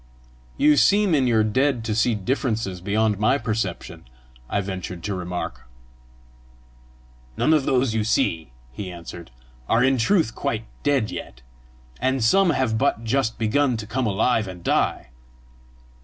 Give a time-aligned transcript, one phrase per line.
[0.57, 4.05] "You seem in your dead to see differences beyond my perception!"
[4.49, 5.67] I ventured to remark.
[7.37, 9.29] "None of those you see," he answered,
[9.69, 11.43] "are in truth quite dead yet,
[11.99, 15.09] and some have but just begun to come alive and die.